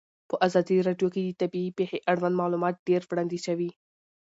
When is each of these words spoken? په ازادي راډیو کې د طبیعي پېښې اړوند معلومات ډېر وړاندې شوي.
په 0.29 0.35
ازادي 0.47 0.77
راډیو 0.87 1.07
کې 1.13 1.21
د 1.29 1.33
طبیعي 1.41 1.71
پېښې 1.77 1.97
اړوند 2.11 2.35
معلومات 2.41 2.75
ډېر 2.87 3.01
وړاندې 3.09 3.37
شوي. 3.45 3.71